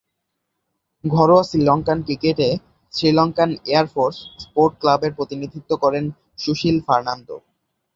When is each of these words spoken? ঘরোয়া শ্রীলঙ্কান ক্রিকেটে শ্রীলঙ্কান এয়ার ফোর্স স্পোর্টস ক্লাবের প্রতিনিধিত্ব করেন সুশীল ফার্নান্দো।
ঘরোয়া 1.03 1.43
শ্রীলঙ্কান 1.43 1.99
ক্রিকেটে 2.05 2.49
শ্রীলঙ্কান 2.93 3.49
এয়ার 3.65 3.87
ফোর্স 3.93 4.17
স্পোর্টস 4.43 4.77
ক্লাবের 4.81 5.11
প্রতিনিধিত্ব 5.17 5.71
করেন 5.83 6.05
সুশীল 6.37 6.77
ফার্নান্দো। 6.87 7.37